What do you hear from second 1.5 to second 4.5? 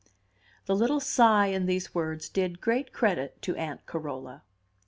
these words did great credit to Aunt Carola.